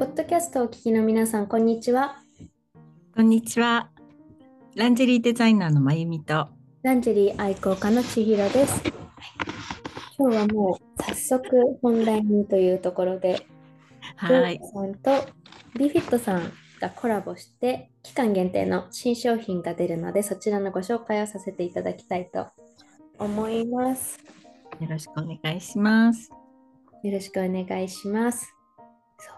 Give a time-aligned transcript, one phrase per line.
[0.00, 2.16] ポッドキャストをお聞きの皆さん、こんにちは。
[3.14, 3.90] こんにちは。
[4.74, 6.48] ランジェリーデザイナーのまゆみと。
[6.82, 8.82] ランジェリー愛好家の千尋です。
[10.18, 13.46] 今日はもう早速本題にというところで、
[14.16, 14.58] はい。
[14.72, 15.10] さんと
[15.78, 22.46] ビフィットさんがコラボして、期間限定の新商品が出るので、そちらのご紹介をさせていただきたいと
[23.18, 24.18] 思います。
[24.80, 26.30] よろしくお願いします。
[27.02, 28.50] よろしくお願いします。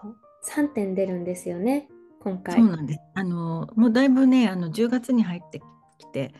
[0.01, 1.87] そう、3点出るんですよね、
[2.21, 2.55] 今回。
[2.55, 2.99] そうなんです。
[3.13, 5.61] あの、もうだいぶね、あの10月に入って
[5.97, 6.33] きて、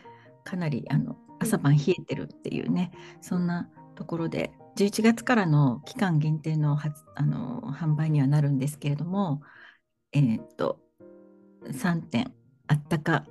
[0.44, 9.40] かなりあの朝晩冷えてるっていうね、そんなところで、11月からの期間限定の発あの販売にはなるんですけれども、
[10.12, 10.80] えーっと、
[11.66, 12.32] 3点、
[12.66, 13.24] あったか、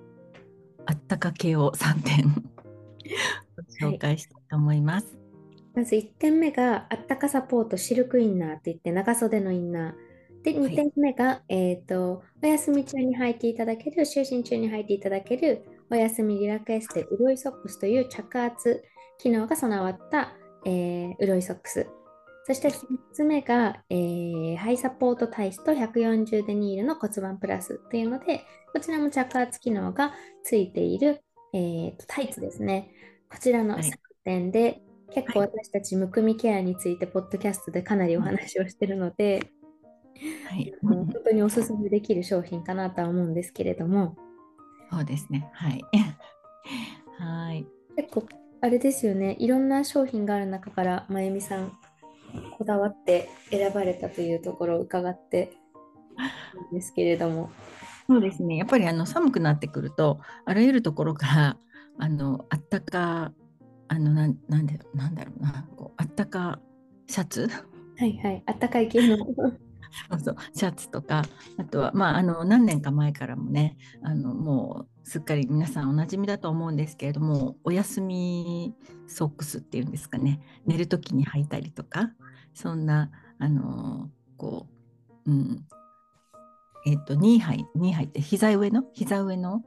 [0.86, 2.26] あったか系を3点
[3.82, 5.18] ご紹介したいと思います。
[5.76, 10.13] まず1点目があったかサポートシルクインナーって言って長袖のインナー。
[10.44, 18.84] で、はい2点目が、えっと、お休み中に履いていただける、就寝中に履いていただける、お休みリラクエステ潤いソックスという着圧
[19.20, 20.34] 機能が備わった、
[20.66, 21.88] えー、潤いソックス。
[22.46, 22.74] そして3
[23.14, 28.42] つ目が、えーハイサポートタイスと140デニールの骨盤プラスというので、
[28.74, 30.14] こちらも着圧機能が
[30.44, 32.92] ついている、えーとタイツですね。
[33.32, 33.94] こちらのはい3
[34.26, 34.82] 点で、
[35.14, 39.53] 結構はい私たちむくみケアについて、ポッドキャストでかなりお話をしているので、
[40.50, 40.74] はい。
[40.82, 44.16] 本当におすすめできる商品かなとは思うんですけれども、
[44.92, 45.50] そうですね。
[45.54, 45.82] はい。
[47.18, 47.66] はい。
[47.96, 48.28] 結構
[48.62, 51.72] あれですよね、いろんな商品がある中から、まゆみさん、
[52.58, 55.52] こだわって選ばれたというところを伺って
[56.72, 57.50] ですけれども、
[58.08, 58.58] そうですね。
[58.58, 61.58] やっぱりあの寒くなってくると、あらゆるところから
[61.98, 63.34] あのあったか
[63.88, 66.60] あのなんなんでなんだろうな、こうあったか
[67.08, 67.50] シャツ、
[67.98, 69.18] はいはい、あったかい系の、
[70.10, 71.24] そうそうシャツとか、
[71.58, 78.74] あとはまああの何年か前からもね、あのもうすっかり皆さんおなじみだと思うんですけれども、お休み
[79.08, 82.12] ソックスっていうんですかね、寝るときに履いたりとか、
[82.54, 84.74] そんなあのこう
[85.26, 85.66] うん。
[86.86, 89.64] えっと、ニーハイ、ニーハイって膝上の、膝上の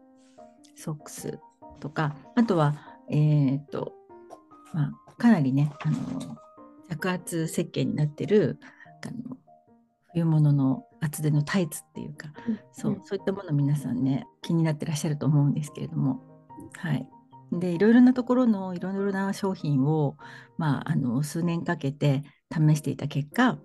[0.75, 1.39] ソックス
[1.81, 2.75] とか、あとは、
[3.11, 3.93] えっと、
[4.75, 6.37] まあ、かなりね、あの、
[6.91, 8.59] 着圧設計になってる、
[9.07, 9.39] あの、
[10.17, 12.29] 冬物の厚手のタイツっていうか、
[12.73, 16.23] そうう、そういったもの皆さんね、気になってらっしゃると思うんですけれども、
[16.79, 17.07] はい。
[17.53, 20.17] で、いろいろなところのいろいろな商品を、
[20.57, 23.59] まあ、あの、数年かけて試していた結果、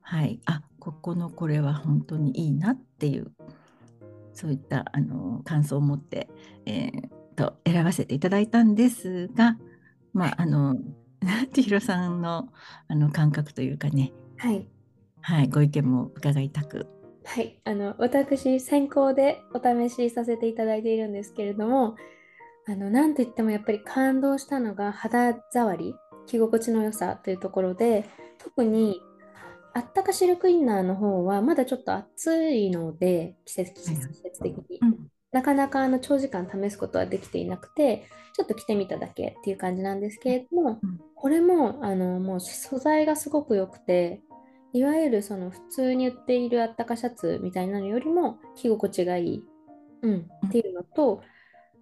[0.00, 3.32] はい、あここのこれは本当にいいなっていう
[4.32, 6.28] そういったあの感想を持って、
[6.66, 9.56] えーと選ばせていただいたんですが、
[10.12, 10.76] まああの
[11.54, 12.48] 千尋さんの
[12.88, 14.68] あの感覚というかね、はい、
[15.22, 16.86] はい、ご意見も伺いたく、
[17.24, 21.96] はい、あの私、先行でお試しさせていただいているんですけれども、
[22.66, 25.94] あのなんといってもやっぱり感動したのが肌触り、
[26.26, 29.00] 着心地の良さというところで、特に
[29.74, 34.14] あったかシルクインナーの方はまだちょっと暑いので、季節季はいはい。
[34.14, 34.78] 節的に。
[34.82, 34.96] うん。
[35.32, 41.00] なかなかあの長時間試すことはできていなくて、ちょっと着てみただけっていう感じなんですけれども、うん。
[41.14, 44.20] これもあのもう素材がすごく良くて、
[44.72, 49.44] いわゆるその普通に売っているあったかシャツみたいなのよりも着心地がいい、
[50.02, 51.22] うん、っていうのと、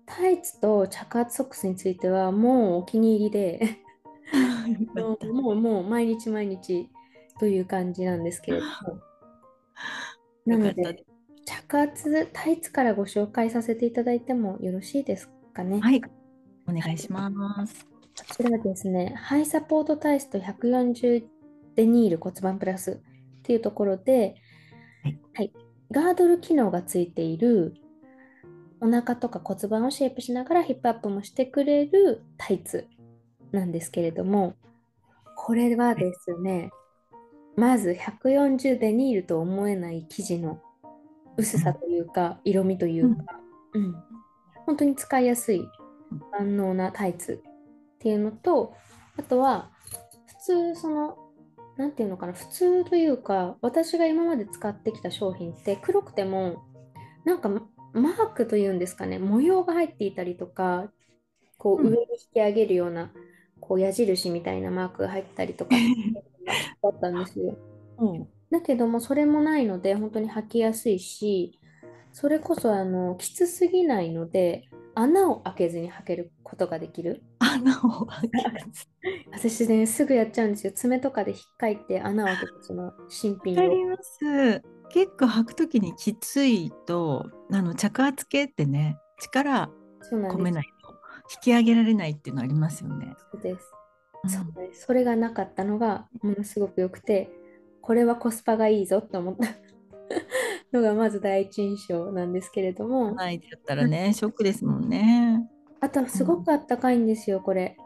[0.06, 3.78] タイツと着圧ソックスについてはもうお気に入りで、
[4.94, 6.88] もうもう毎日毎日
[7.38, 8.70] という感じなんですけれども。
[10.46, 11.04] なので、
[11.44, 15.80] 着圧タイツからご紹介させていただいてもよろしいですかね。
[15.80, 16.02] はい、
[16.66, 17.86] お願いします。
[17.86, 21.26] こちらはですね、ハイサポートタイスト140
[21.78, 22.96] デニール骨盤プラスっ
[23.44, 24.34] ていうところで、
[25.04, 25.20] はい。
[25.32, 25.52] はい、
[25.92, 27.76] ガードル機能がついている
[28.80, 32.88] お腹とか骨盤をシェイプしながらヒップアップもしてくれるタイツ
[33.52, 34.56] なんですけれども、
[35.36, 36.72] これはですね、
[37.54, 40.60] まず140デニールと思えない生地の
[41.36, 43.38] 薄さというか、色味というか、
[43.74, 43.94] うん、
[44.66, 45.64] 本当に使いやすい
[46.32, 48.74] 万能なタイツっていうのと、
[49.16, 49.70] あとは
[50.26, 51.27] 普通その、
[51.78, 56.64] なんていうのかな、普通というか、私が今まで使ってきた商品って黒くても、
[57.24, 60.90] なんかマークというんですかね、模様が入っていたりとか、
[61.56, 63.12] こううん上に引き上げるような、
[63.60, 65.70] こう矢印みたいなマークが入ったりとか
[66.82, 67.56] だったんですよ。
[67.98, 71.58] うんだけどもそれもないので本当に履きやすいし
[72.12, 77.22] それこそあのきつすぎないので穴を開けずに履けることができる。
[77.48, 78.66] あ穴を開ける。
[79.32, 80.72] 私ね、すぐやっちゃうんですよ。
[80.74, 83.62] 爪とかで引っかいて穴を開けて、その新品を。
[83.62, 84.62] わかります。
[84.90, 89.70] 結構履くときにきついとあの着圧系ってね力。
[90.10, 90.94] 込めないと
[91.34, 93.14] 引き上げられないっていうのありますよね。
[93.32, 93.72] そうです。
[94.24, 94.86] うんそうです。
[94.86, 97.30] それがなかったのがものすごく良くて、
[97.80, 99.46] これはコスパがいいぞって思った
[100.76, 105.48] のがまず第一印象なんですけれども、ないだったらねショックですもんね。
[105.80, 107.76] あとはすごくあったかいんですよ、これ。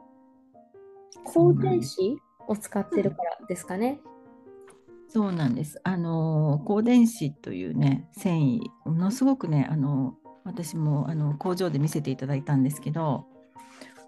[1.26, 2.18] そうなんです光電子
[2.48, 4.00] を使ってるからですかね。
[5.08, 5.78] そうなんです。
[5.84, 13.26] あの光電子というね繊維ものすごくねあの私もあの工場で見せていただいたんですけど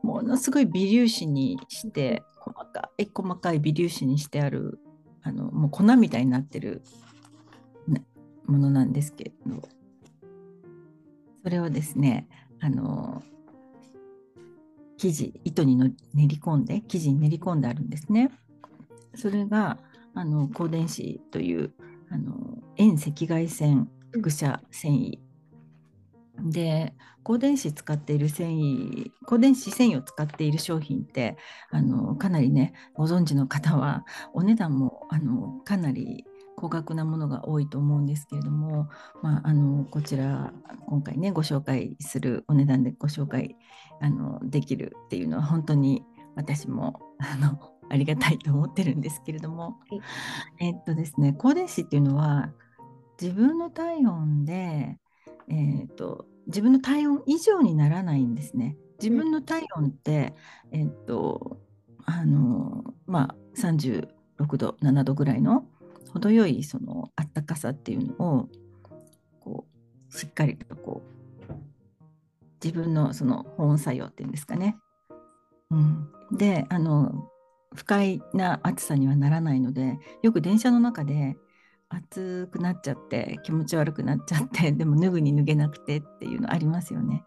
[0.02, 4.80] ものすごい微粒子にして細かい細かい微粒子にしてある
[5.22, 6.82] あのもう粉みたいになってる、
[7.86, 8.02] ね、
[8.46, 9.62] ものなんですけど
[11.42, 12.28] それをですね
[12.60, 13.22] あの
[14.96, 18.30] 生地糸にの練り込んで生地に練り込んであるんですね。
[19.14, 19.78] それが
[20.14, 21.72] あの光電子という
[22.10, 25.18] あの遠赤外線輻射繊維
[26.38, 26.94] で
[27.24, 31.36] 光電子使っている繊維光電子繊維を使っている商品って
[31.70, 36.24] あのかなりねご存知の方はお値段もあのかなり
[36.56, 38.88] 高額なものが多いと思うんですけれども、
[39.22, 40.52] まあ、あのこちら
[40.86, 43.56] 今回ねご紹介するお値段でご紹介
[44.00, 46.02] あのできるっていうのは本当に
[46.36, 47.58] 私もあの
[47.90, 49.76] ありがたいと思ってるんですけれども、
[50.58, 52.50] えっとですね光電子っていうのは
[53.20, 54.96] 自分の体温で、
[55.48, 58.76] えっと自分の体温以上にならないんですね。
[59.00, 60.34] 自分の体温って、
[60.72, 61.58] えっと
[62.06, 64.08] あのまあ36
[64.56, 65.66] 度7度ぐらいの
[66.12, 68.48] 程よいそのあったかさっていうのを
[69.40, 69.66] こ
[70.10, 71.14] うしっかりとこう
[72.62, 74.76] 自分のその保温作用っていうんですかね。
[75.70, 77.28] うん、であの
[77.74, 81.36] 不快な暑さにはならないのでよく電車の中で
[81.88, 87.24] 暑くなっちゃって気持ち悪くなっちゃって でも脱ぐに脱げなくてっていうのありますよね。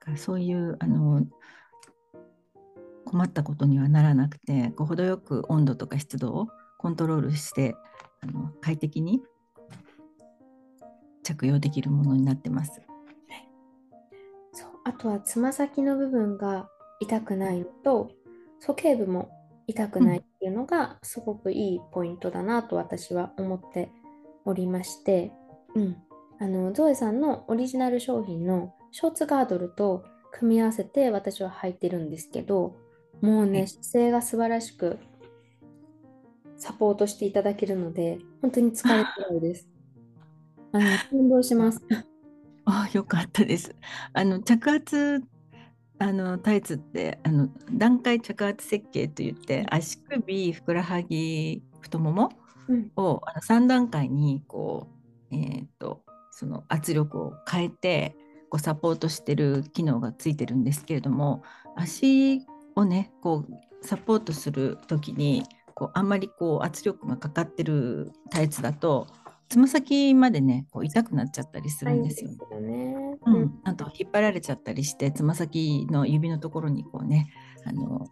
[0.00, 1.26] だからそういうあの
[3.04, 7.76] 困ったことにはならなくてこう程よく温度とか湿度をコントロールして
[8.22, 9.22] あの快適に
[11.22, 12.82] 着用できるものになってます。
[14.52, 14.70] そう。
[14.84, 16.68] あとはつま先の部分が
[17.00, 18.10] 痛くないのと
[18.60, 19.30] 鼠径部も
[19.66, 23.90] 痛くないっていうのがすごくいいポイントだなと私は思って
[24.44, 25.32] おりまして、
[25.74, 25.96] うん、
[26.40, 32.76] あのゾエさんのオリジナル商品のショーツガードルと組み合わせて私は履いてるんですけど
[33.20, 33.50] もうはい。
[33.50, 34.98] ね姿勢が素晴らしく
[36.60, 39.66] サポートしていただけるので本当に使えるくらいです。
[40.72, 41.82] あの感動します。
[42.66, 43.74] あよかったです。
[44.12, 45.24] あの着圧
[45.98, 52.30] あのタイツってあの段階着圧設計といって足首ふくらはぎ太もも
[52.68, 54.88] うんをあの3段階にこ
[55.30, 58.16] う、えー、とその圧力を変えて
[58.50, 61.42] こうサポートしてる機能がついてるんですけれども
[61.74, 62.46] 足
[62.76, 65.44] をねこうサポートする時に
[65.80, 69.06] こうあんまりこう圧力がかかってるタイツだと
[69.48, 72.36] つま先までねこう痛くなっちゃったりするんですよね。
[72.52, 72.94] よね。
[73.24, 77.32] ううんん、あと引っ張られちゃったりしてつま先の指のところにこうね
[77.64, 78.06] あの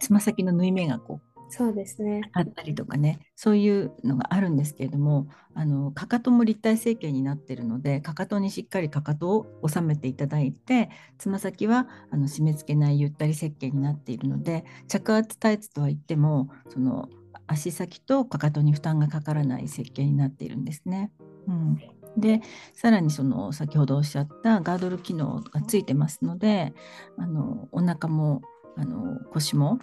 [0.00, 2.22] つま先の縫い目がこうそうですね。
[2.32, 9.28] あったりとかねそういうのがあるんですけれどもあのかかとも立体成形になっているのでかかとにしっかりかかと
[9.60, 10.88] を収めていただいて
[11.18, 17.10] つま先はあの締め付けないゆったり設計になっているので着圧タイツとは言ってもその
[17.46, 21.12] 足先とかかとに負担がかからない設計になっているんですね。
[21.46, 21.78] うん、
[22.16, 22.40] で
[22.72, 26.72] さらにその先ほどおっしゃったガードル機能がついてますので
[27.18, 28.40] あのお腹も
[28.76, 29.80] あの腰も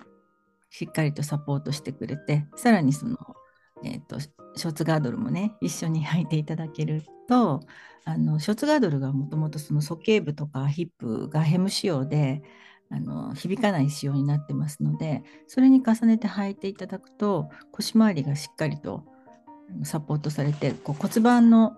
[0.70, 3.18] しっかりとサポートしてくれてさらにその、
[3.84, 7.62] えー、とショーツガードルもね一緒に履いていただけると
[8.06, 12.42] あのショーツガードルがもともとその鼠径部とかヒップがヘム仕様で
[12.92, 19.06] あの響かない仕様になってますのでそれに重ねて履いていただくと腰回りがしっかりと
[19.84, 21.74] サポートされてこう骨盤の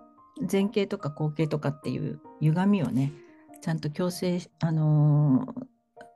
[0.50, 3.12] 前傾とか後傾とかっていう歪みをね
[3.60, 5.71] ちゃんと矯正あのー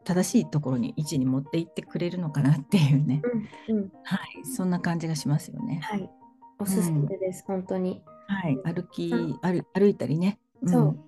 [0.07, 3.21] 正しいところに位置に持っていってくれるのかなっていうね、
[3.69, 3.93] うんうん。
[4.05, 5.81] はい、そんな感じがしますよね。
[5.83, 6.09] はい。
[6.61, 8.03] おすすめです、本当に。
[8.29, 10.99] はい、歩きうん歩歩いたりね、んそう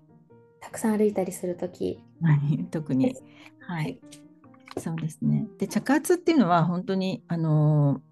[0.61, 2.03] たくさん歩いたりするとき。
[2.21, 3.15] はい、特に、
[3.61, 4.01] はい、
[4.77, 5.47] そうですね。
[5.59, 8.09] で着圧っていうのは本当にあのー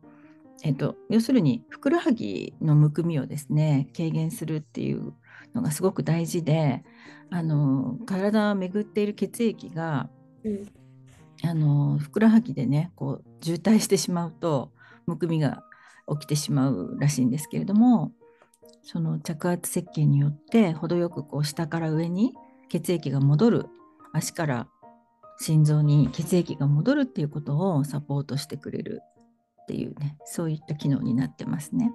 [0.62, 5.12] えっと要するにふくらはぎのむくみをですね軽減するっていう
[5.54, 6.84] のがすごく大事で、
[7.30, 10.08] あのー体を巡っている血液が
[10.46, 10.66] うん。
[11.42, 14.72] あのふくらはぎでねこう渋滞してしまうと
[15.06, 15.62] むくみが
[16.08, 18.12] 起きてしまうらしいんですけれども
[18.82, 22.32] その着圧設計によって程よくこう下から上に
[22.68, 23.66] 血液が戻る
[24.12, 24.68] 足から
[25.38, 29.02] 心臓に血液が戻るっていうことをサポートしてくれる
[29.62, 31.92] っていうねそういった機能になってますね。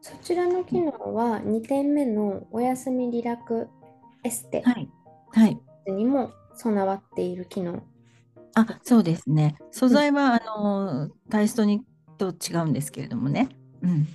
[0.00, 3.68] そちらの機能は2点目のおやすみリラク
[4.22, 4.62] エステ
[5.88, 7.82] にも備わっている機能。
[8.54, 11.82] あそうですね素材は、あのタイストに
[12.16, 13.48] と違うんですけれどもね。
[13.82, 14.06] うん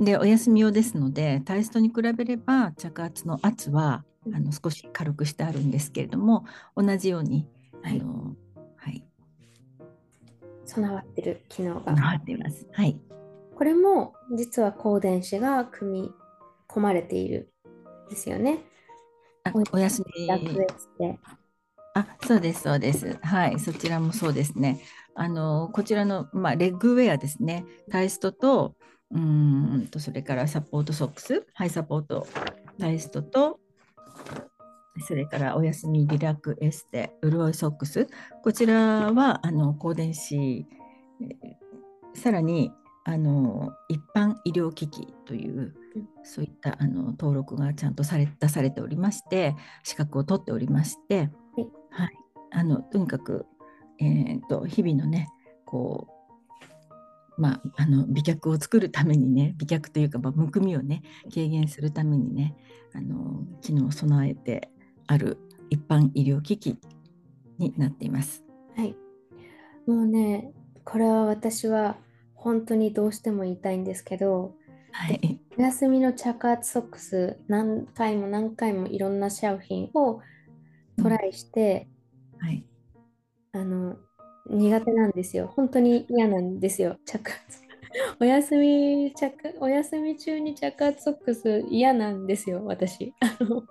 [0.00, 4.02] でお休み用ですのでタイストに比べれば着圧の圧は
[4.34, 7.46] あの少し軽くしてあるんですけれども同じように
[7.82, 8.34] あの、
[8.76, 9.04] はい、
[10.64, 11.94] 備わってる機能が。
[11.94, 12.66] 備わっています。
[12.72, 12.98] はい、
[13.54, 16.10] これも実は光電子が組み
[16.66, 17.52] 込まれている
[18.06, 18.64] んですよね。
[19.44, 20.28] あお休み。
[21.94, 23.18] あそうですそうです。
[23.22, 24.80] はいそちらもそうですね。
[25.14, 27.64] あのこちらの、まあ、レッグウェアですね。
[27.90, 28.76] タイストと
[29.10, 31.46] うんとそれからサポートソックス。
[31.54, 32.26] ハイサポート
[32.78, 33.58] タイストと
[35.06, 38.06] それからお休みリラックエステ潤いソックス。
[38.42, 40.66] こちらはあの光電子
[42.14, 42.72] さらに
[43.04, 45.74] あの一般医療機器という
[46.22, 51.30] そういったあの登録がちゃんとされ出されておりまして資格を取っておりまして、
[52.50, 53.46] あのとにかく、
[54.00, 55.28] えー、と日々のね
[55.64, 56.20] こう
[57.40, 61.02] まあ、あの美脚を作るためにね 美脚というか、まあ、むくみをね
[61.32, 62.54] 軽減するためにね
[62.92, 64.70] あの機能を備えて
[65.06, 65.38] ある
[65.70, 66.78] 一般医療機器
[67.58, 68.44] になっています。
[68.76, 68.94] はい。
[69.86, 70.52] もうね、
[70.84, 71.96] これは私は
[72.34, 74.54] 本当にどうしても言いたいんですけど、
[74.92, 80.20] はい、お休みの着圧ソックス何回も何回もいろんな商品を
[81.00, 81.88] トライして、
[82.40, 82.64] はい、
[83.52, 83.96] あの
[84.48, 85.52] 苦手なんですよ。
[85.54, 87.62] 本当に嫌なんですよ、着圧。
[88.20, 93.14] お休み着お休み中に着圧ソックス嫌なんですよ、私。
[93.20, 93.64] あの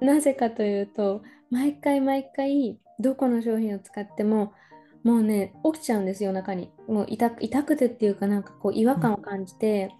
[0.00, 4.52] なぜかというと、毎回毎回どこの商品を使っても、
[5.02, 6.72] もうね、起きちゃうんですよ、中に。
[6.86, 9.90] もう痛く痛くてっていうか、なんかこう違和感を感じて、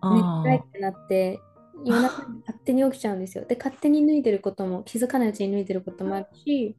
[0.00, 1.40] あ寝たいってなって、
[1.84, 3.44] 夜中に勝 手に起きちゃうんですよ。
[3.44, 6.76] で、勝手に脱いでることも、気づかないうちに脱いでることもあるし、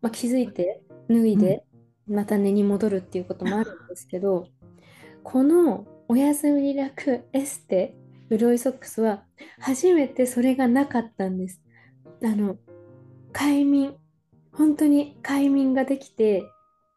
[0.00, 1.64] まあ、気づいて脱いで、
[2.06, 4.46] また寝に戻るっていうこともあるんですけど、
[5.22, 7.94] このおやすみリラクエステ、
[8.30, 9.24] 潤いソックスは、
[9.58, 11.60] 初めてそれがなかったんです。
[12.22, 12.56] あの、
[13.32, 13.96] 快眠、
[14.52, 16.44] 本当に快眠ができて、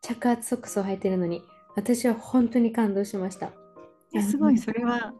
[0.01, 1.41] 着圧ソックスを履いてるのに、
[1.75, 3.51] 私は本当に感動しました。
[4.13, 5.13] ーすごいそれは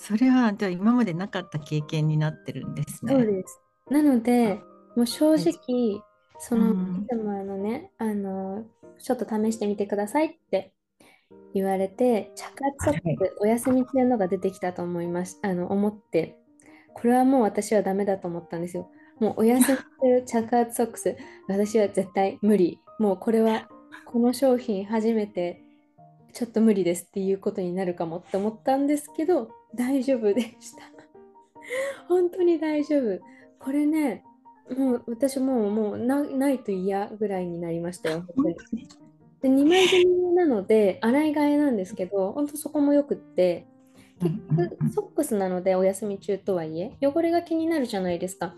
[0.00, 3.12] それはじゃあ今までなかった経験になってるんですね。
[3.12, 3.60] そうです。
[3.90, 4.58] なので、
[4.96, 6.02] もう正直、
[6.38, 8.64] その、うんいつもあのね、あの、
[8.98, 10.72] ちょっと試してみてくださいって
[11.52, 16.38] 言われて、着圧ソックス、お休み中のが出てきたと思いましあの、思って、
[16.94, 18.90] これはもう私はダメだと思ったんですよ。
[19.18, 21.14] もうお休み中着圧ソックス、
[21.46, 22.80] 私は絶対無理。
[22.98, 23.68] もうこれは、
[24.06, 25.60] この商品初めて、
[26.32, 30.82] ちょっと無理ですっていうことになるかもって思ったんですけど、大丈夫でした。
[32.08, 33.20] 本当に大丈夫。
[33.58, 34.24] これね、
[34.76, 38.24] もう私もうもうなないと嫌ぐらいになりましたよ。
[38.36, 38.88] 本当に？
[39.40, 43.66] で2枚組なので洗い替えなんですけど、本当そこもよくって、
[44.20, 48.54] 結局ソックスなのでお休み中とはいえ、汚れが気になるじゃないですか。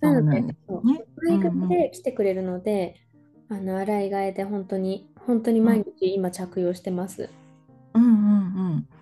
[0.00, 2.94] なので、ね洗い替えで来てくれるので、
[3.48, 7.28] あの洗い替えで本当に、本当に毎日今着用してます。
[7.94, 8.49] うんうんうん。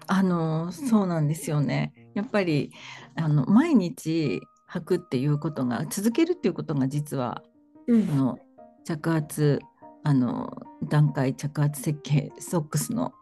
[0.08, 1.92] あのそうなんですよね。
[2.14, 2.72] やっぱり
[3.14, 7.42] あの毎日履くっていうことが続けるっていうことが実は
[7.86, 8.38] うんあの
[8.84, 9.60] 着圧
[10.04, 10.50] あの
[10.88, 13.12] 段階着圧設計ソックスの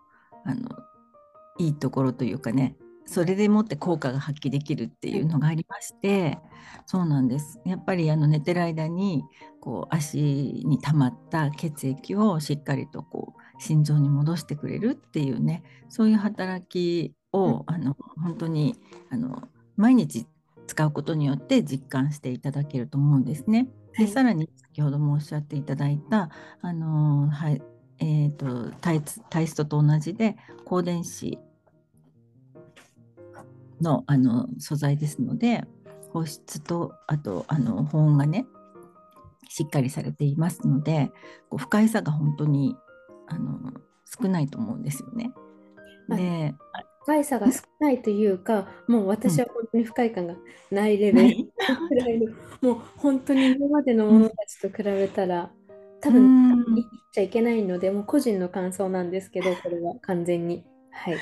[0.44, 0.68] あの
[1.58, 2.76] いいところというかね
[3.06, 6.38] それでもって効果が発揮できるっていうのがありまして
[6.86, 9.24] そうなんですやっぱりあの寝てる間に
[9.60, 18.76] こう足に溜まった血液をしっかりとこう心臓に戻してくれるっていうねそういう働きを、あの本当に
[19.10, 19.42] あの
[19.76, 20.26] 毎日
[20.66, 23.58] 使うことによって実感していただけると思うんですね。
[23.58, 26.28] はいでさらに先ほどもおっしゃっていただいた
[26.60, 27.62] あのーはい
[27.98, 30.36] えー、とタイツタイストと同じで
[30.66, 31.38] 光電子
[33.80, 35.64] のあの素材ですので
[36.12, 38.46] 保湿とあとあの保温がね
[39.48, 41.10] しっかりされていますので
[41.48, 42.76] こう不快さが本当に
[43.26, 43.72] あの
[44.04, 45.32] 少ないと思うんですよね。
[46.08, 46.54] はいで
[47.00, 50.34] 不快さが少ないというか、もう私は本当に不快感が
[50.72, 51.52] ないレベル
[52.00, 52.18] らい？
[52.18, 55.52] の、 もう本当に今までのものたちと比べたら、
[56.00, 60.64] 多分言っちゃいけないので、もう個人の感想なんですけど、これは完全に。
[60.90, 61.16] はい。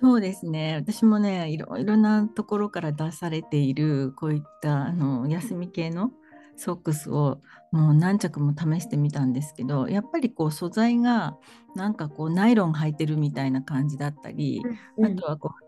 [0.00, 6.12] そうですね私もねいろいろなところから出されているこういったあの休み系の
[6.56, 7.40] ソックスを
[7.72, 11.36] もう何着も試してみたんですけどやっぱりこう素材が
[11.74, 14.62] なんかこうナイロン履いてるみたいな感じだったり、
[14.96, 15.66] うん、あとはこう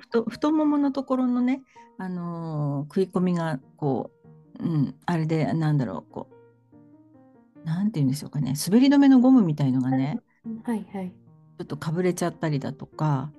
[0.00, 1.62] 太太もものところのね、
[1.98, 4.10] あのー、食い込みがこ
[4.58, 10.20] う、うん、あれでなんだろうこうなんて言うんでしょうかね滑り止めのゴムみたいのがね、
[10.64, 13.32] はいはい、ちょっとかぶれちゃったりだとか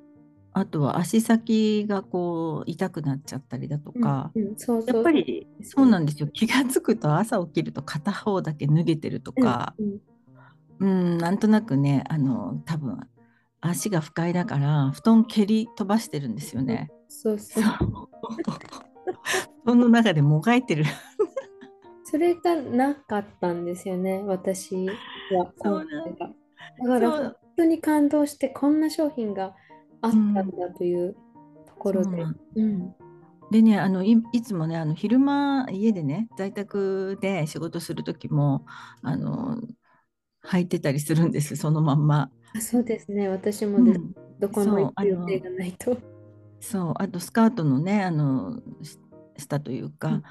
[0.53, 6.27] あとは足先がこう痛くなっちゃったりだとか、やっぱりそうなんですよ。
[6.27, 9.74] 気が付くと朝起きると片方だけ脱げてるとか、
[10.79, 13.00] うん、うん、なんとなくねあの多分
[13.62, 16.91] 足が不快だから布団蹴り飛ばしてるんですよね。
[17.07, 18.10] そうそう布
[19.65, 20.86] 団の中でもがいてる。
[22.03, 24.93] それがなかったんですよね私は。
[25.63, 26.29] そうなんだ。
[26.86, 29.55] から本当に感動してこんな商品が
[30.03, 31.15] あったんだという
[31.65, 32.24] ところで。
[32.55, 32.93] うん。
[33.51, 38.65] でねあのいつもねあの昼間家でね在宅で仕事する時も
[39.03, 39.62] あの
[40.48, 42.31] 履いてたりするんですそのまんま。
[42.55, 43.29] あそうですね。
[43.29, 45.98] 私もです、うん、どこも行く予定がないと。
[46.60, 48.62] そうあとスカートのねあの
[49.38, 50.24] 下というか、うん、あ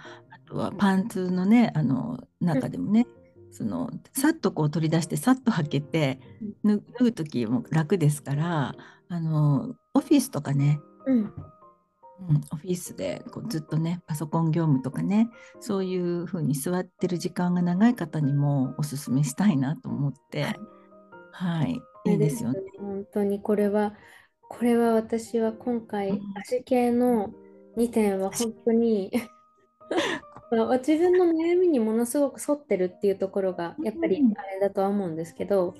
[0.46, 3.06] とはパンツのねあの中でもね、
[3.46, 6.20] うん、そのさっとこう取り出してさっと履けて、
[6.64, 8.74] 脱ぐ時も楽ですから
[9.12, 15.28] あのオフィスとかね、うん、うん、オフィスでこうずっとねパソコン業務とかね
[15.60, 20.56] そういうふうに座ってる時間が長い方にもおすすめしたいなと思って、
[21.30, 22.14] はい、い。
[22.14, 22.60] いですよね。
[22.78, 23.94] 本当にこれは
[24.48, 27.34] これは私は今回、足系の
[27.76, 29.10] 2点は本当に
[30.86, 35.74] 自分の悩みにものすごく沿ってるっていうところがやっぱりあれだとは思うんですけど、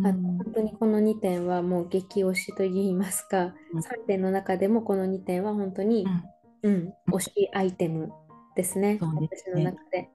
[0.00, 6.04] あの本当にこの2点はもう激推しといいますか、うん、3点の中でもこの2点は本当に、
[6.62, 8.10] うん、うん、推しアイテム
[8.56, 10.10] ですね、私の中で、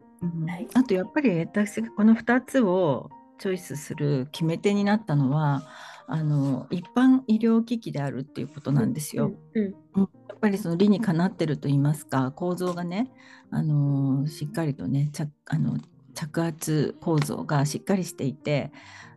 [0.48, 0.68] はい。
[0.74, 5.64] あとやっぱり私がこの2つをチョイスする決め手になったのは
[6.08, 9.32] あの一般医療機器であるっていうことなんですよ。
[9.54, 9.66] うん、
[9.98, 13.12] やっぱりその理にかなってると言いますか構造がね
[13.52, 15.78] あのしっかりとね着あの
[16.14, 18.72] 着圧構造がしっかりしていて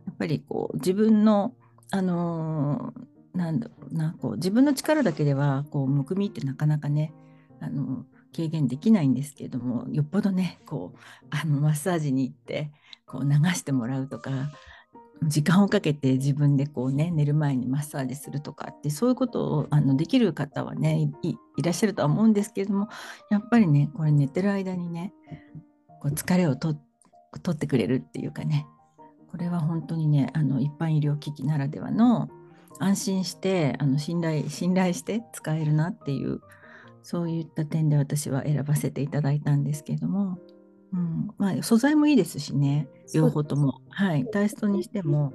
[0.06, 1.54] やっぱりこう自分の
[1.90, 7.12] あのー、なんだろうなこう自分の力だけではこうむくみってなかなかね
[7.60, 10.98] あの軽減できないんですけれどもよっぽどねこう
[11.30, 12.70] あのマッサージに行って
[13.06, 14.30] こう流してもらうとか
[15.24, 22.88] 時間をかけて自分でこうね寝る前にマッサージするとかってそういうことをあのできる方はねいらっしゃるとは思うんですけれども
[23.30, 25.12] やっぱりねこれ寝てる間にね
[26.00, 26.74] こう疲れをと
[27.42, 28.66] 取ってくれるっていうかね
[29.32, 32.28] これは本当にねあの一般医療機器ならではの
[32.78, 36.40] 安心してあの信頼信頼して使えるなっていう
[37.02, 40.38] そういった点で私は選ばせていただいたんですけれども、
[40.92, 41.30] うん。
[41.36, 42.88] まあ、素材もいいですしね。
[43.12, 45.32] 両方とも、はい、タイストにしても、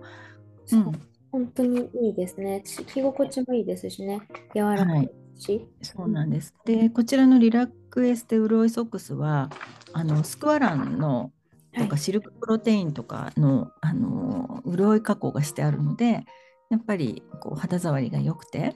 [0.71, 0.91] うん、
[1.31, 2.63] 本当にいいですね。
[2.63, 4.21] 着心地もいいですしね。
[4.55, 6.53] 柔らかいし、はい、そうなんです。
[6.65, 9.49] でこちらのリラックエステ潤いソックスは
[9.93, 11.31] あのスクワランの
[11.77, 16.25] とかシルクプロテインとかの、あの潤い加工がしてあるので
[16.69, 18.75] やっぱりこう肌触りが良くて、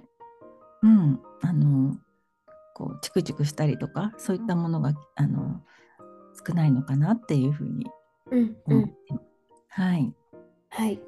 [0.82, 1.98] うん、あの
[2.74, 5.62] こうチクチクしたりとかそういったものがあの
[6.48, 7.88] 少ないのかなっていうふうに
[8.32, 8.92] 思って、うんうん、
[9.68, 10.14] はい。
[10.70, 11.00] はい。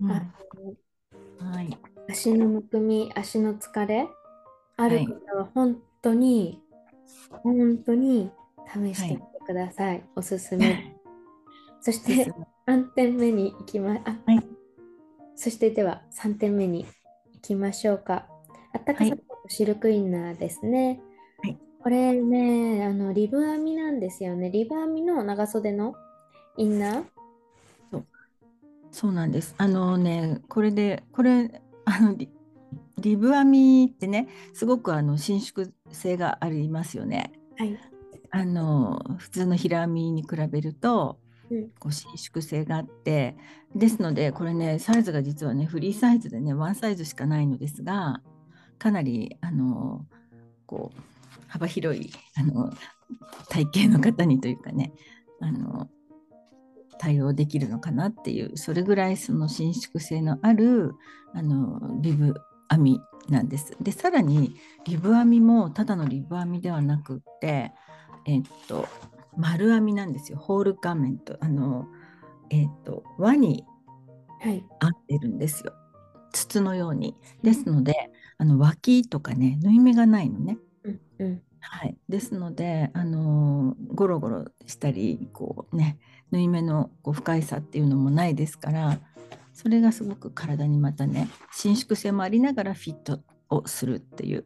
[0.00, 1.78] うん、はい。
[2.10, 4.08] 足のむくみ、足の疲れ
[4.76, 6.60] ある方は本当に、
[7.30, 8.30] はい、本当に
[8.66, 9.88] 試してみてください。
[9.88, 10.93] はい、おすすめ
[11.84, 12.32] そして
[12.66, 14.40] 3点目に行きまあ、はい、
[15.36, 16.86] そしてでは3点目に
[17.34, 18.26] 行きましょうか。
[18.72, 21.02] あったかさとシルクインナーですね。
[21.42, 24.50] はい、これね、あのリブ編みなんですよね。
[24.50, 25.94] リブ編みの長袖の
[26.56, 27.04] インナー？
[27.90, 28.06] そう
[28.90, 29.54] そうなんです。
[29.58, 32.30] あのね、これで、これ、あのリ
[32.98, 37.30] リブ編みってね、すごくあの伸縮性がありますよね。
[37.58, 37.78] はい、
[38.30, 41.18] あの普通の平編みに比べると
[41.78, 43.36] こう伸縮性があって
[43.74, 48.20] ですのでこれねサイズが実はねフリーサイズでねワンサイズしかないのですが
[48.78, 50.04] かなりあの
[50.66, 51.00] こう
[51.48, 52.72] 幅広いあの
[53.48, 54.92] 体型の方にというかね
[55.40, 55.88] あの
[56.98, 60.94] 対応できるのかなっていうそれぐらいその伸縮性のある
[61.34, 62.34] あのリブ
[62.70, 63.76] 編みなんです。
[63.80, 67.72] でさらにリブ編みもただのリブ編みではなくって
[68.26, 68.88] えっと
[69.36, 70.38] 丸編みなんですよ。
[70.38, 71.86] ホールガーメントあの
[72.50, 73.64] えっ、と輪に
[74.40, 74.52] はい。
[74.52, 74.64] 編ん
[75.08, 75.72] でるんですよ。
[76.32, 77.16] 筒のように。
[77.42, 77.94] ですので
[78.38, 80.58] あの脇とかね縫い目がないのね。
[80.84, 81.42] うんうん。
[81.66, 85.98] はい、ですので、あのーゴロゴロしたりこうね
[86.30, 88.98] 縫い目のこう不快さっていうのもないですから
[89.54, 94.44] それがすごく体にまたね伸縮性もありながらフィットをするっていう。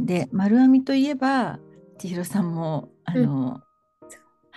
[0.00, 1.58] で丸編みといえば
[1.98, 3.67] 千尋さんもあのー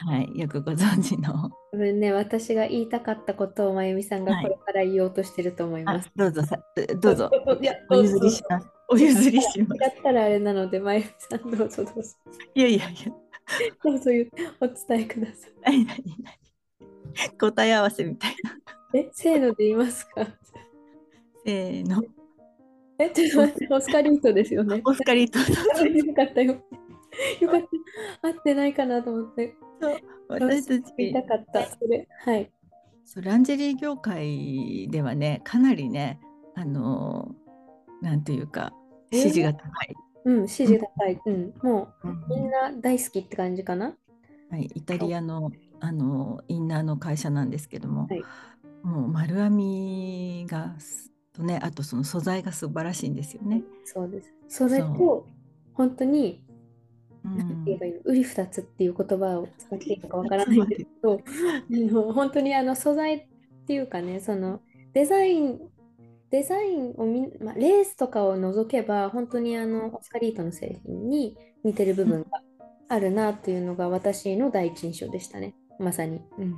[0.05, 6.11] はい、よくご存知の多分ね、私が言いたかったことをまゆみさんがはいこれから言おうとしてると思いまあす。
[6.15, 6.57] どうぞさ
[6.99, 7.29] どうぞ
[7.61, 8.67] いやお譲りします。
[8.89, 9.79] お譲りします。
[9.79, 12.15] だったらあれなので、まゆみさんどうぞどうぞ。
[12.55, 13.11] いやいやいや。
[13.83, 14.11] どうぞ
[14.61, 15.51] お伝えください。
[15.63, 18.99] 何何何答え合わせみたいな。
[18.99, 20.27] え、せーので言いますか？
[21.45, 22.03] せーの。
[22.99, 24.81] え、ちょっと待って、オスカリートですよね。
[24.85, 25.39] オスカリート。
[25.39, 26.53] よかったよ。
[27.39, 27.61] よかっ
[28.21, 28.27] た。
[28.27, 29.55] 合ってないかなと思って。
[30.27, 31.65] 私たち言いたかった。
[31.65, 32.07] それ。
[32.25, 32.51] はい。
[33.03, 36.19] そうランジェリー業界ではねかなりね
[36.55, 38.73] あのーなんていうか
[39.11, 39.21] えー？
[39.21, 41.19] 支持が高い、うん、支持高い。
[41.25, 41.53] うん。
[41.61, 43.95] もうんう、みんな大好きって感じかな？
[44.49, 48.23] はい、イタリアのあのインナーの会社なんですけども、はい
[48.83, 53.61] もう丸編みがすとねあとその素材が素晴らしいんですよね。
[53.85, 54.33] そうです。
[54.47, 55.27] それそと、
[55.73, 56.50] 本当に、うん
[57.23, 63.25] なんて言えばいいの、売り二つっていう言葉を使っていいのかわからないんですけど、 あの本当にあの素材っ
[63.67, 64.61] ていうかね、その
[64.93, 65.59] デザイン、
[66.29, 72.41] デザインをみ、まあ、レースとかを除けば、本当にあのオスカリートの製品に似てる部分が
[72.87, 75.55] あるなというのが私の第一印象でしたね。
[75.79, 76.21] まさに。
[76.37, 76.55] うん。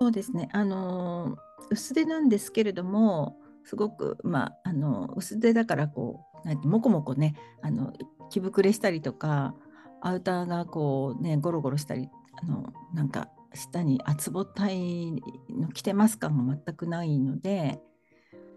[0.00, 7.92] そうですねあのー薄手なんですけれどもすごくまああの薄手だからこうなんてもこもこねあの
[8.30, 9.54] 着膨れしたりとか
[10.00, 12.08] アウターがこうねゴロゴロしたり
[12.42, 15.12] あのなんか下に厚ぼったい
[15.50, 17.80] の着てます感が全くないので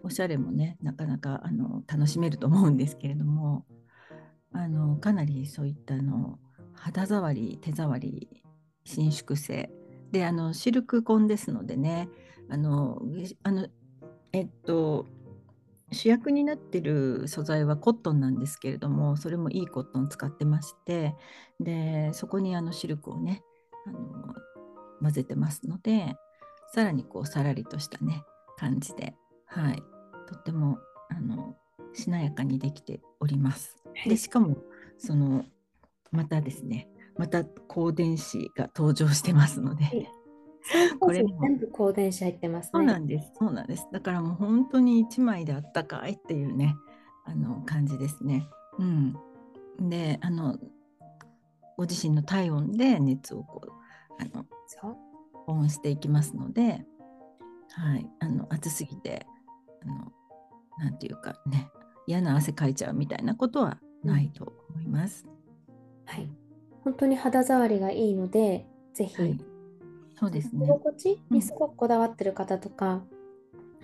[0.02, 3.64] おしゃれもねなかなかあの楽しめると思うんですけれども
[4.52, 6.38] あのかなりそういったの
[6.72, 8.42] 肌触り手触り
[8.84, 9.70] 伸縮性。
[10.12, 12.08] であのシルクコンですのでね
[12.48, 13.00] あの
[13.42, 13.66] あの
[14.32, 15.06] えっと
[15.92, 21.14] 主役になってる素材はコットンなんですけれどもそれもいいコットンを使ってまして
[21.60, 23.42] でそこにあのシルクをね
[23.86, 23.98] あの
[25.00, 26.14] 混ぜてますので
[26.72, 28.22] さらにこうさらりとしたね
[28.56, 29.14] 感じで
[29.46, 29.82] はい
[30.26, 30.78] とっても
[31.10, 31.54] あの
[31.92, 33.76] しなやかにできております。
[34.06, 34.56] でしかも
[34.98, 35.44] その
[36.10, 39.94] またですねまた光電子が登場してますので、はい。
[39.94, 40.23] 3個
[41.00, 42.70] これも全部光電子入ってますね。
[42.72, 46.74] そうなんですそうなんですだからもう本当に1枚であったかいっていうね
[47.24, 48.48] あの感じですね。
[48.78, 49.16] うん、
[49.88, 50.58] であの
[51.76, 53.70] ご自身の体温で熱をこう
[54.20, 54.46] あの
[55.46, 56.84] 保温していきますので、
[57.72, 59.26] はい、あの暑すぎて
[59.82, 60.12] あの
[60.78, 61.68] なんていうかね
[62.06, 65.26] 嫌な汗かいちゃうみたいなことはないと思います。
[66.06, 66.28] はい。
[66.84, 69.38] 本当に肌触りがいいので、ぜひ、はい、
[70.16, 70.66] そうです着ね。
[70.66, 73.02] 心地にすごくこだわってる方とか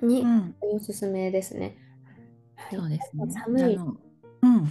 [0.03, 1.77] にうん、おすすめですね。
[2.57, 3.27] はいそうですね。
[3.31, 3.97] 寒いあの
[4.43, 4.71] うん、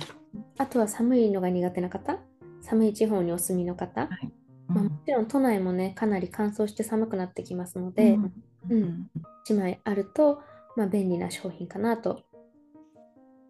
[0.58, 2.20] あとは寒いのが苦手な方、
[2.62, 4.32] 寒い地方にお住みの方、はい
[4.68, 8.34] まあ、もちろん都内もね、かなり乾燥して寒くなってきますので、うん
[8.70, 9.10] うん
[9.50, 10.44] 1枚あると、
[10.76, 12.22] まあ、便利な商品かなと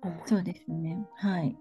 [0.02, 0.36] 思います。
[0.36, 0.98] そうですね。
[1.16, 1.58] はい。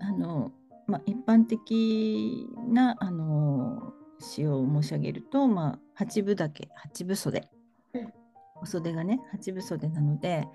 [0.00, 0.52] あの、
[0.86, 3.92] まあ、一般的なあの
[4.22, 7.48] 仕様を申し上げると、まあ、八分丈、八分袖。
[7.94, 8.12] うん
[8.62, 10.46] お袖がね、八分袖なので、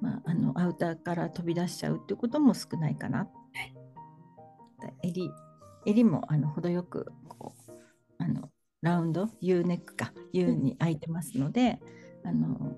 [0.00, 3.28] まあ、あのアウターから飛び出しちゃうっていうことも少ないかな。
[5.02, 5.30] 襟
[5.86, 7.72] 襟もあの程よくこう
[8.18, 11.78] あのラウンド U ネックか U に開いてますので、
[12.24, 12.76] あの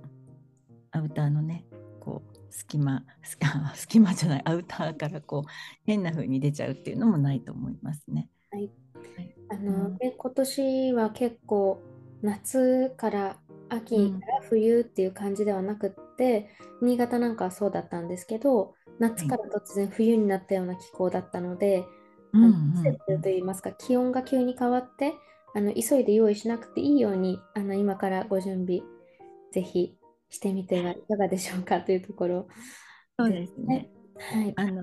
[0.91, 1.65] アウターのね
[1.99, 3.05] こう隙間
[3.75, 5.51] 隙間じゃないアウターからこう
[5.85, 8.29] 変な風に出ちゃうっていうのもないと思いますね。
[8.51, 8.84] はいはい
[9.51, 9.99] あのうん。
[9.99, 11.83] で今年は結構
[12.23, 13.37] 夏から
[13.69, 21.79] 秋から冬っていう感じではなくって、新潟なんかはそうだったんですけど夏から突然冬になったような気候だったので、
[22.33, 25.15] うん季節といいますか気温が急に変わって
[25.55, 28.81] あの急いで用意しなくていいようにあの今からご準備
[29.53, 29.97] ぜひ
[30.31, 32.49] してみてはいかがでしょうかというところ
[33.17, 33.89] そうですね。
[34.17, 34.83] はい、あの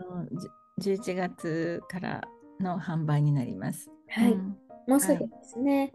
[0.77, 2.21] じゅ11月から
[2.61, 3.89] の販売になります。
[4.11, 5.91] はいうんもうすぐですね。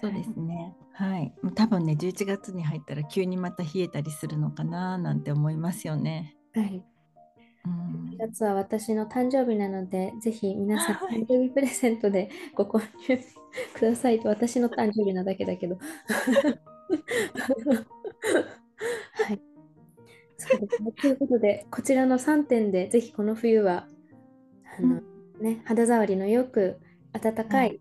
[0.00, 0.74] そうですね。
[0.92, 1.32] はい。
[1.54, 6.36] 多分ね11月に入ったら急にまた冷えたりするのかななんて思いますよね。
[6.54, 6.84] はい、
[7.64, 13.18] うんシャツは私の誕生日なので、ぜひ皆さん誕生日プレゼントでご購入
[13.74, 15.76] くださいと、私の誕生日なだけだけど。
[15.76, 15.82] は
[19.32, 19.40] い。
[20.36, 20.92] そうですね。
[20.92, 23.86] ということで、こちらの3点で、ぜひこの冬は、
[24.78, 25.00] あの、
[25.40, 26.80] ね、肌触りのよく、
[27.12, 27.80] 暖かい、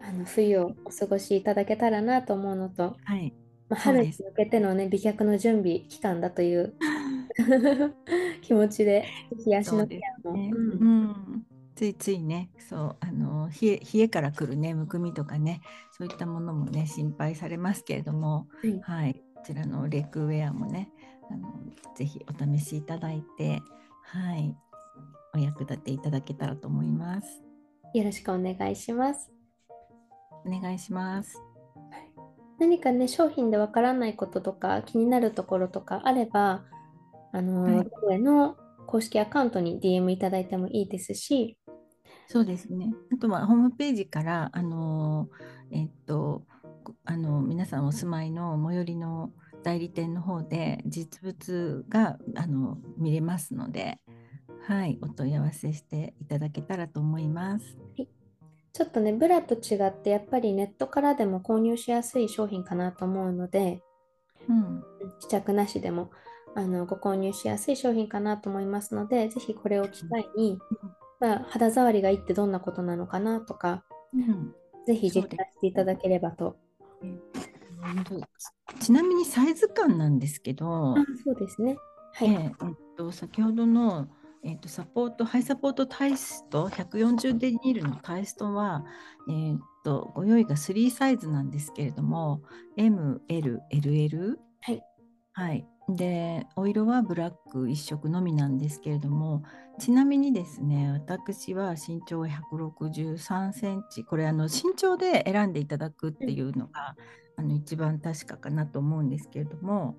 [0.00, 3.34] あの冬をお過ごしいただけたらなと思うのと、はい。
[3.68, 6.74] まあ、春に向けてのね、美脚の準備期間だという
[8.40, 9.04] 気持ちで、
[9.36, 10.34] ぜひ足のケアも。
[10.34, 11.46] ねうん、うん。
[11.74, 15.60] ついついねそうあの冷え冷えからくるねむくみとかね
[15.92, 20.90] そういったものもね心配されますけれども、はい、はい、こちらのレッグウェアもね
[21.30, 21.54] あの
[21.94, 23.62] ぜひお試しいただいて
[24.02, 24.56] はい。
[25.34, 27.47] お役立ていただけたらと思います。
[27.94, 29.30] よろしくお願いします。
[30.44, 31.42] お願いします。
[32.58, 36.64] 何かね商品でわからないこととか気になるところとかあれば
[37.32, 41.56] あの、はい、の公式アカウントに DM いただいてもいいですし
[42.28, 42.92] そうですね。
[43.12, 45.28] あとはホームページから、あの
[45.70, 46.44] えっと、
[47.04, 53.98] あの皆さんお住まいの最寄りの代理店の方で実物があの見れますので、
[54.68, 57.78] はい、お問い合わせしていただけたらと思います。
[57.96, 58.08] はい
[58.74, 63.82] ちょっとね、ブラと違ってやっぱりネットからでも購入しやすい商品かなと思うので、
[64.48, 64.84] うん、
[65.18, 66.12] 試着なしでも
[66.54, 70.60] あのご購入しやすい商品かなと思いますので、ぜひこれを機会に、
[71.18, 73.82] まあ、肌触りがいいってどんなことなのかなとか、
[74.14, 74.54] うん、
[74.86, 76.56] ぜひ実感していただければと。
[78.78, 81.76] ちなみにサイズ感なんですけど、そうですね。
[82.12, 82.32] はい。
[82.32, 84.06] えー、っと先ほどの
[84.48, 88.82] えーと、サポートハイサポートタイスト140デニールのタイストは、
[89.28, 92.40] えーと、ご用意が3サイズなんですけれども
[92.78, 94.82] MLLL、はい、
[95.34, 99.42] はい、でお色はブラック1色のみなんですけれども
[99.78, 106.96] ちなみにですね私は身長163センチこれあの身長で選んでいただくっていうのが、
[107.36, 109.98] うん、あの一番確かかなと思うんですけれども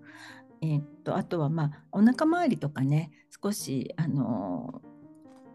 [0.62, 4.82] えー、っとあとはまあお腹周りとかね少しあの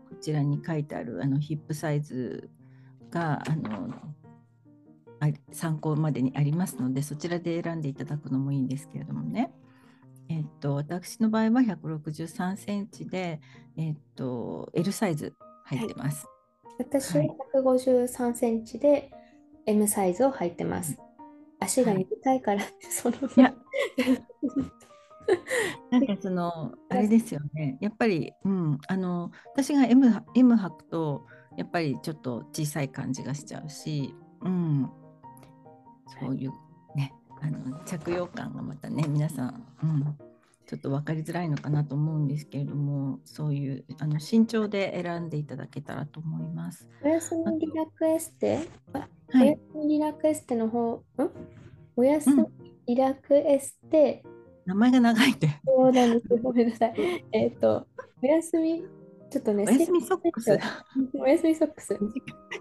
[0.08, 2.50] こちらに書いてあるあのヒップサイズ
[3.10, 3.90] があの
[5.52, 9.52] 参考までにありますのでそちらで選んでいただくのもいいんですけれどもね。
[10.28, 13.40] えっと、私の場合は163センチで、
[13.76, 16.26] えっと、L サイズ入ってます。
[16.64, 19.10] はい、私は153センチで
[19.66, 20.98] M サイズを入ってます。
[21.60, 23.54] 足が短いから、はい、そのいや
[25.90, 27.78] なんかそのあれですよね。
[27.80, 34.90] やっぱり、うん、あの私が M, M 履くとやっぱりちょっと小さい感じがしちゃうし、うん、
[36.20, 36.52] そういう
[36.94, 40.18] ねあの着用感がまたね皆さん、うん、
[40.66, 46.88] ちょっと分かりづらいのかなと思うんですけれどもそういうあの身長で選んでいただけたらと思います。
[47.02, 48.68] おやすみリラクエステ？
[48.92, 51.02] はい、おやすみリラクエステの方、ん？
[51.96, 52.44] おやすみ
[52.86, 55.60] リラクエステ、うん名前が長いって。
[55.66, 56.36] そうなんです。
[56.42, 56.94] ごめんなさい。
[57.32, 57.86] えっ、ー、と、
[58.22, 58.84] おやすみ、
[59.30, 60.58] ちょっとね、おやすみソックス。
[61.14, 61.98] おやすみソックス。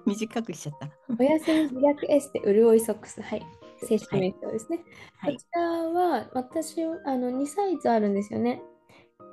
[0.05, 0.89] 短くしちゃった。
[1.17, 3.21] おやすみリラクエステ、潤いソックス。
[3.21, 3.45] はい。
[3.85, 4.79] 正式名称ですね。
[5.17, 6.87] はい、こちらは、私、あ
[7.17, 8.61] の、2サイズあるんですよね。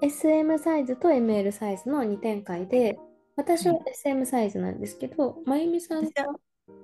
[0.03, 2.99] SM サイズと ML サイズの2展開で、
[3.37, 6.11] 私は SM サイズなんですけど、まゆみさんは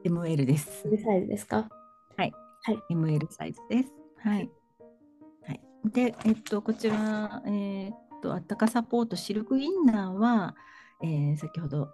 [0.05, 0.87] ML です。
[0.87, 1.68] ML サイズですか？
[2.16, 2.33] はい。
[2.62, 2.79] はい。
[2.90, 3.92] ML サイズです。
[4.18, 4.51] はい。
[5.90, 10.57] で、えっと、こちら、えー、っと、あったかサポートシルクインナーは、
[11.03, 11.88] えー、先ほど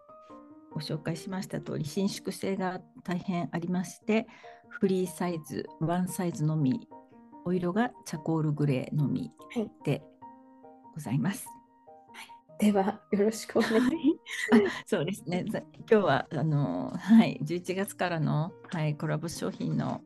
[0.72, 4.26] ご紹介しました通り、伸縮性が大変ありまして、
[4.68, 6.88] フリーサイズ、ワンサイズのみ、
[7.44, 9.31] お色がチャコールグレーのみ
[9.85, 10.02] で
[10.94, 11.46] ございます。
[12.14, 12.22] は
[12.61, 13.96] い、では、よろしくお願いし
[14.50, 14.85] ます。
[14.87, 15.44] そうですね。
[15.50, 20.00] 今日はあの、はい、11月からの、はい、コラボ商品の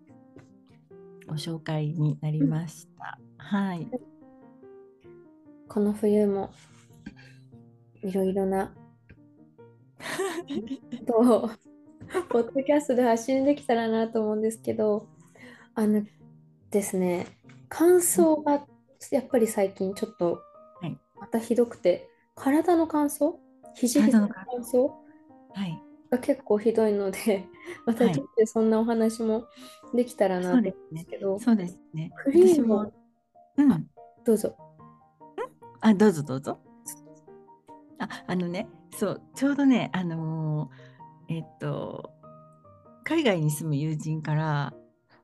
[1.29, 3.19] ご紹介になりました。
[3.47, 3.87] はい。
[5.69, 6.51] この冬も
[8.03, 8.75] いろいろな
[11.07, 11.51] と
[12.29, 15.07] ポッドキャストで発信できたらなと思うんですけど、
[15.77, 16.05] あの
[16.71, 17.27] ですね、
[17.69, 18.67] 乾燥が
[19.13, 20.43] やっぱり最近ちょっと
[21.21, 23.37] またひどくて、体の乾燥？
[23.75, 24.91] 肘の乾燥、
[25.53, 25.81] はい、
[26.11, 27.47] が結構ひどいので、
[27.87, 29.45] またちょっとそんなお話も
[29.95, 32.11] できたらなと思うんですけど、そうですね。
[32.25, 32.93] クリーム
[33.57, 33.87] うん、
[34.25, 34.57] どうぞ。
[35.81, 36.61] あ、どうぞどうぞ。
[37.99, 42.13] あ、あのね、そう、ちょうどね、あのー、えっと、
[43.05, 44.75] 海外に住む友人から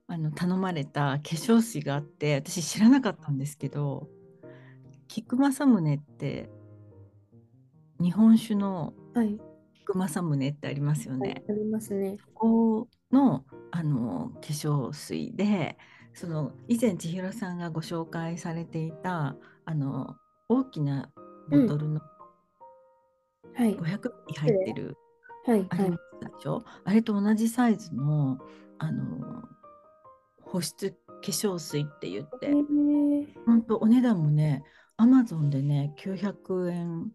[0.06, 4.08] あの頼まれた化粧水があって、私知らなかったんですけど、
[5.08, 6.48] 菊正宗って
[8.00, 9.38] 日本酒のはい。
[9.74, 11.42] 菊正宗ってありますよはいね。
[11.48, 12.18] ありますね。
[12.34, 15.76] ここのあの化粧水で
[16.14, 20.16] その以前千尋さんがご紹介されていたあの
[20.48, 21.10] 大きな
[21.50, 22.00] ボトルの
[23.54, 23.76] はい。
[23.76, 24.96] 500ミリ入ってる、
[25.46, 25.58] はい。
[25.58, 25.96] はいありま。
[25.96, 28.38] したでしょ、あれと同じサイズの
[28.78, 29.42] あの
[30.40, 34.64] 保湿化粧水って言って、えー、本当お値段もね
[34.96, 37.12] アマゾンでね900円。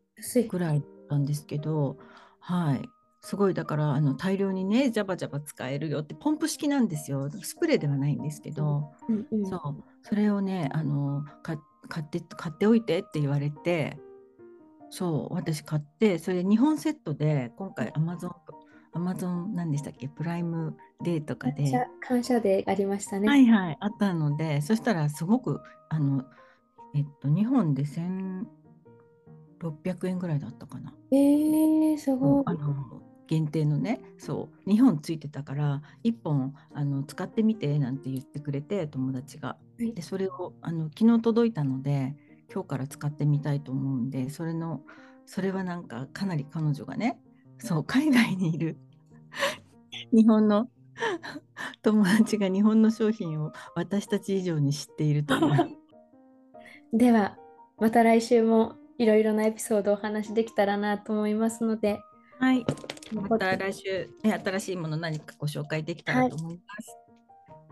[0.49, 1.97] ぐらいだったんですけど
[2.39, 2.89] はい
[3.21, 7.29] すごいだからあの大量にねジャバジャバ使えるよってポンプ式なんですよ。
[7.29, 9.45] スプレーではないんですけど、うんうん。
[9.45, 9.83] そう。
[10.03, 11.57] それをねあのか
[11.89, 13.97] 買って買っておいてって言われて。
[14.89, 15.35] そう。
[15.35, 18.31] 私買ってそれ2本セットで今回アマゾン
[18.93, 20.07] アマゾン何でしたっけ？
[20.07, 21.63] プライムデーとかで。
[21.63, 23.27] 感謝感謝デーありましたね。
[23.27, 23.77] はいはい。
[23.79, 26.23] あったのでそしたらすごくあの
[26.95, 28.45] えっと2本で1600
[30.07, 30.93] 円ぐらいだったかな。
[31.11, 32.43] えー、すごい。
[32.45, 39.49] あの限定のねそう2本ついてたから1本あの使ってみてなんて言ってくれて友達が。
[39.49, 42.15] はいでそれをあの昨日届いたので
[42.51, 44.81] 今日から使ってみたいと思うんでそれの
[45.27, 47.19] それはなんかかなり彼女がね
[47.59, 48.77] そう海外にいる
[50.11, 50.67] 日本の
[51.81, 55.77] 友達が日本の商品を私たち以上に知っているという。
[56.93, 57.37] では、
[57.77, 61.99] また来週もいろいろなエピソードをお話しできたらなと思いますので、
[62.39, 62.65] はい、
[63.13, 66.97] また来週、ね、新しいもの何かご紹介できたらと思います。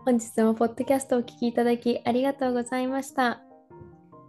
[0.04, 3.40] 本日もポッドキャストをお聞きいただきありがとうございました。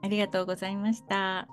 [0.04, 1.48] ありがとうございました。